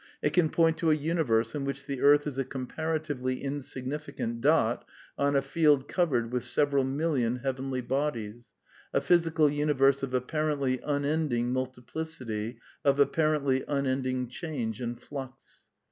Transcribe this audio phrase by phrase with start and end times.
[0.23, 4.83] It can point to a universe in which the earth is a comparatively insignificant dot
[5.15, 8.49] on a field covered with several million heavenly bodies,
[8.95, 15.67] a physical universe of apparently unending multiplicity, of apparently un ceasing change and flux.